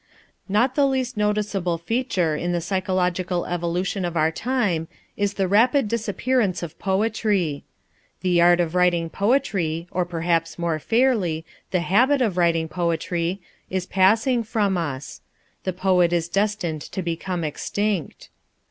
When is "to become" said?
16.81-17.43